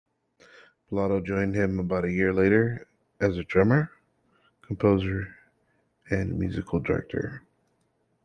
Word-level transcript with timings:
Piloto 0.89 1.23
joined 1.23 1.53
him 1.53 1.77
about 1.79 2.05
a 2.05 2.11
year 2.11 2.33
later 2.33 2.87
as 3.19 3.37
drummer, 3.45 3.91
composer 4.63 5.35
and 6.09 6.39
musical 6.39 6.79
director. 6.79 7.43